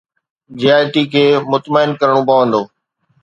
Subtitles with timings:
[0.59, 2.61] جي I T کي مطمئن ڪرڻو پوندو.